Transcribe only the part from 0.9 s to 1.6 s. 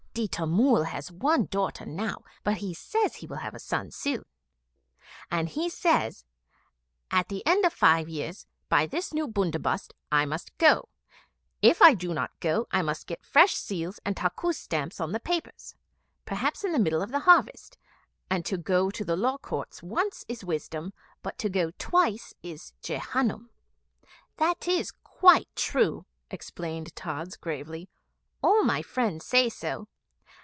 one